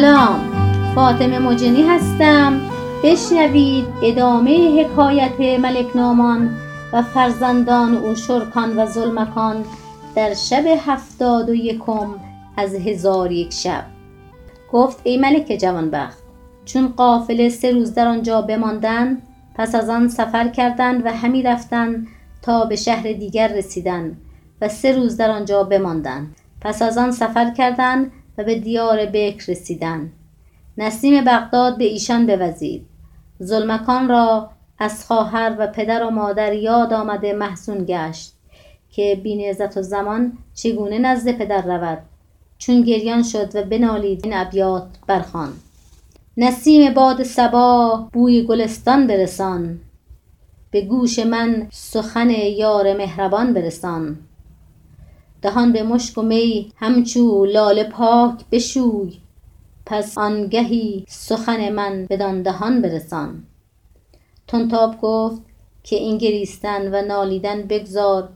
سلام. 0.00 0.40
فاطمه 0.94 1.38
مجنی 1.38 1.82
هستم. 1.82 2.60
بشنوید 3.04 3.86
ادامه 4.02 4.80
حکایت 4.80 5.40
ملک 5.40 5.96
نامان 5.96 6.50
و 6.92 7.02
فرزندان 7.02 7.96
او 7.96 8.14
شرکان 8.14 8.78
و 8.78 8.86
زلمکان 8.86 9.64
در 10.14 10.34
شب 10.34 10.64
هفتاد 10.86 11.48
و 11.48 11.54
یکم 11.54 12.14
از 12.56 12.74
هزار 12.74 13.32
یک 13.32 13.52
شب. 13.52 13.84
گفت 14.72 15.00
ای 15.04 15.16
ملک 15.16 15.58
جوانبخت 15.60 16.22
چون 16.64 16.88
قافله 16.88 17.48
سه 17.48 17.72
روز 17.72 17.94
در 17.94 18.08
آنجا 18.08 18.42
بماندند 18.42 19.22
پس 19.54 19.74
از 19.74 19.88
آن 19.88 20.08
سفر 20.08 20.48
کردند 20.48 21.06
و 21.06 21.12
همی 21.12 21.42
رفتند 21.42 22.06
تا 22.42 22.64
به 22.64 22.76
شهر 22.76 23.12
دیگر 23.12 23.48
رسیدند 23.48 24.16
و 24.60 24.68
سه 24.68 24.92
روز 24.92 25.16
در 25.16 25.30
آنجا 25.30 25.62
بماندند 25.64 26.36
پس 26.60 26.82
از 26.82 26.98
آن 26.98 27.10
سفر 27.10 27.54
کردند 27.54 28.12
و 28.40 28.44
به 28.44 28.54
دیار 28.54 29.06
بکر 29.06 29.52
رسیدند 29.52 30.12
نسیم 30.78 31.24
بغداد 31.24 31.78
به 31.78 31.84
ایشان 31.84 32.26
بوزید. 32.26 32.86
زلمکان 33.38 34.08
را 34.08 34.50
از 34.78 35.06
خواهر 35.06 35.56
و 35.58 35.66
پدر 35.66 36.04
و 36.04 36.10
مادر 36.10 36.52
یاد 36.52 36.92
آمده 36.92 37.32
محزون 37.32 37.84
گشت 37.88 38.32
که 38.90 39.20
بی 39.22 39.36
نعزت 39.36 39.76
الزمان 39.76 40.32
چگونه 40.54 40.98
نزد 40.98 41.30
پدر 41.30 41.62
رود. 41.62 41.98
چون 42.58 42.82
گریان 42.82 43.22
شد 43.22 43.56
و 43.56 43.62
بنالید 43.62 44.20
این 44.24 44.34
ابیات 44.36 44.88
برخواند 45.06 45.60
نسیم 46.36 46.94
باد 46.94 47.22
صبا 47.22 48.08
بوی 48.12 48.42
گلستان 48.42 49.06
برسان. 49.06 49.80
به 50.70 50.80
گوش 50.80 51.18
من 51.18 51.66
سخن 51.70 52.30
یار 52.30 52.96
مهربان 52.96 53.54
برسان. 53.54 54.18
دهان 55.42 55.72
به 55.72 55.82
مشک 55.82 56.18
و 56.18 56.22
می 56.22 56.72
همچو 56.76 57.44
لاله 57.44 57.84
پاک 57.84 58.44
بشوی. 58.52 59.18
پس 59.86 60.18
آنگهی 60.18 61.04
سخن 61.08 61.72
من 61.72 62.06
بدان 62.10 62.42
دهان 62.42 62.82
برسان. 62.82 63.42
طنطاب 64.46 65.00
گفت 65.02 65.42
که 65.82 65.96
این 65.96 66.18
گریستن 66.18 66.94
و 66.94 67.06
نالیدن 67.06 67.62
بگذار 67.62 68.28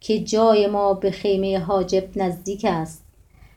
که 0.00 0.18
جای 0.18 0.66
ما 0.66 0.94
به 0.94 1.10
خیمه 1.10 1.58
حاجب 1.58 2.08
نزدیک 2.16 2.64
است. 2.64 3.04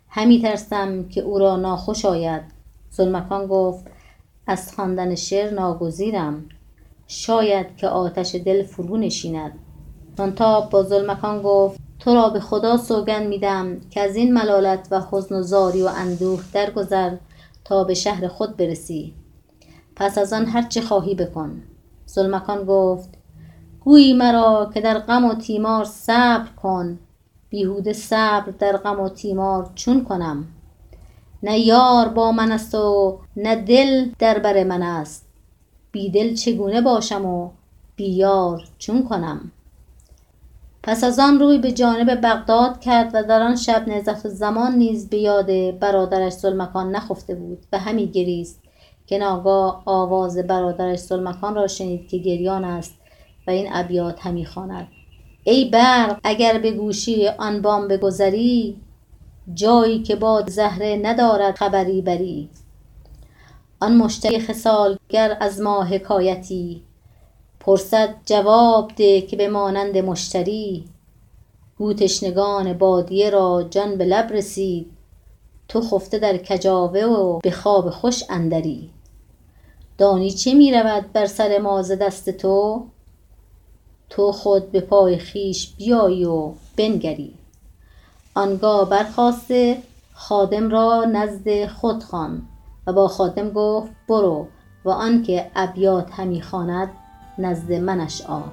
همی 0.09 0.41
ترسم 0.41 1.09
که 1.09 1.21
او 1.21 1.39
را 1.39 1.55
ناخوش 1.55 2.05
آید. 2.05 2.43
زلمکان 2.89 3.47
گفت 3.47 3.85
از 4.47 4.75
خواندن 4.75 5.15
شعر 5.15 5.53
ناگزیرم. 5.53 6.45
شاید 7.07 7.77
که 7.77 7.87
آتش 7.87 8.35
دل 8.35 8.63
فرو 8.63 8.97
نشیند. 8.97 9.59
طنطاب 10.17 10.69
با 10.69 10.83
زلمکان 10.83 11.41
گفت 11.41 11.79
تو 12.01 12.13
را 12.13 12.29
به 12.29 12.39
خدا 12.39 12.77
سوگند 12.77 13.27
می 13.27 13.39
دهم 13.39 13.81
که 13.89 14.01
از 14.01 14.15
این 14.15 14.33
ملالت 14.33 14.87
و 14.91 15.01
حزن 15.11 15.35
و 15.35 15.43
زاری 15.43 15.81
و 15.81 15.89
اندوه 15.95 16.43
درگذر 16.53 17.15
تا 17.65 17.83
به 17.83 17.93
شهر 17.93 18.27
خود 18.27 18.57
برسی. 18.57 19.13
پس 19.95 20.17
از 20.17 20.33
آن 20.33 20.45
هر 20.45 20.61
چه 20.61 20.81
خواهی 20.81 21.15
بکن. 21.15 21.61
زلمکان 22.05 22.65
گفت 22.65 23.09
گویی 23.79 24.13
مرا 24.13 24.71
که 24.73 24.81
در 24.81 24.99
غم 24.99 25.25
و 25.25 25.33
تیمار 25.35 25.85
صبر 25.85 26.47
کن. 26.61 26.99
بیهوده 27.49 27.93
صبر 27.93 28.51
در 28.59 28.77
غم 28.77 28.99
و 28.99 29.09
تیمار 29.09 29.71
چون 29.75 30.03
کنم؟ 30.03 30.45
نه 31.43 31.59
یار 31.59 32.07
با 32.07 32.31
من 32.31 32.51
است 32.51 32.75
و 32.75 33.19
نه 33.35 33.55
دل 33.55 34.09
در 34.19 34.39
بر 34.39 34.63
من 34.63 34.83
است. 34.83 35.25
بی 35.91 36.09
دل 36.09 36.35
چگونه 36.35 36.81
باشم 36.81 37.25
و 37.25 37.49
بی 37.95 38.09
یار 38.09 38.63
چون 38.77 39.07
کنم؟ 39.07 39.51
پس 40.83 41.03
از 41.03 41.19
آن 41.19 41.39
روی 41.39 41.57
به 41.57 41.71
جانب 41.71 42.21
بغداد 42.23 42.79
کرد 42.79 43.11
و 43.13 43.23
در 43.23 43.41
آن 43.41 43.55
شب 43.55 43.87
نعزت 43.87 44.25
الزمان 44.25 44.75
نیز 44.75 45.09
به 45.09 45.17
یاد 45.17 45.79
برادرش 45.79 46.33
زلمکان 46.33 46.95
نخفته 46.95 47.35
بود 47.35 47.65
و 47.73 47.79
همی 47.79 48.07
گریست 48.07 48.61
که 49.07 49.17
ناگاه 49.17 49.83
آواز 49.85 50.37
برادرش 50.37 50.99
زلمکان 50.99 51.55
را 51.55 51.67
شنید 51.67 52.07
که 52.07 52.17
گریان 52.17 52.63
است 52.65 52.95
و 53.47 53.51
این 53.51 53.69
ابیات 53.71 54.25
همی 54.25 54.45
خواند. 54.45 54.87
ای 55.43 55.65
برق 55.65 56.19
اگر 56.23 56.59
به 56.59 56.71
گوشی 56.71 57.27
آن 57.27 57.61
بام 57.61 57.87
بگذری 57.87 58.77
جایی 59.53 60.03
که 60.03 60.15
باد 60.15 60.49
زهره 60.49 60.99
ندارد 61.03 61.55
خبری 61.55 62.01
بری. 62.01 62.49
آن 63.79 63.97
مشتری 63.97 64.39
خصال 64.39 64.97
گر 65.09 65.37
از 65.39 65.61
ما 65.61 65.83
حکایتی 65.83 66.83
پرسد 67.63 68.15
جواب 68.25 68.91
ده 68.95 69.21
که 69.21 69.37
به 69.37 69.49
مانند 69.49 69.97
مشتری. 69.97 70.85
گو 71.77 71.93
تشنگان 71.93 72.73
بادیه 72.73 73.29
را 73.29 73.63
جان 73.69 73.97
به 73.97 74.05
لب 74.05 74.31
رسید. 74.31 74.91
تو 75.67 75.81
خفته 75.81 76.19
در 76.19 76.37
کجاوه 76.37 77.01
و 77.01 77.39
به 77.39 77.51
خواب 77.51 77.89
خوش 77.89 78.23
اندری. 78.29 78.89
دانی 79.97 80.31
چه 80.31 80.53
می 80.53 80.73
رود 80.73 81.11
بر 81.13 81.25
سر 81.25 81.57
ما 81.57 81.81
ز 81.81 81.91
دست 81.91 82.29
تو؟ 82.29 82.85
تو 84.09 84.31
خود 84.31 84.71
به 84.71 84.81
پای 84.81 85.19
خویش 85.19 85.75
بیایی 85.77 86.25
و 86.25 86.51
بنگری. 86.77 87.33
آنگاه 88.35 88.89
برخاسته 88.89 89.77
خادم 90.13 90.69
را 90.69 91.05
نزد 91.05 91.65
خود 91.65 92.03
خواند 92.03 92.41
و 92.87 92.93
با 92.93 93.07
خادم 93.07 93.49
گفت 93.49 93.91
برو 94.07 94.47
و 94.85 94.89
آنکه 94.89 95.51
ابیات 95.55 96.11
همی 96.11 96.41
خواند 96.41 96.89
نزد 97.37 97.71
منش 97.71 98.21
آر 98.21 98.51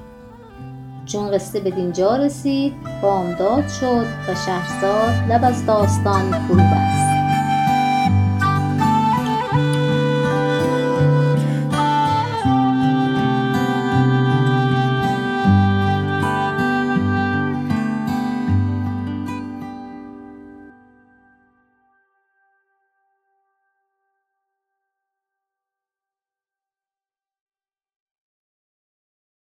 چون 1.06 1.30
قصه 1.30 1.60
بدینجا 1.60 2.16
رسید 2.16 2.72
بامداد 3.02 3.68
شد 3.68 4.06
و 4.28 4.34
شهرزاد 4.34 5.32
لب 5.32 5.44
از 5.44 5.66
داستان 5.66 6.32
فرو 6.32 6.56
بست. 6.56 7.07